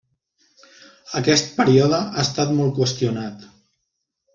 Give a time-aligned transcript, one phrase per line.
[1.21, 3.51] Aquest període ha estat molt qüestionat.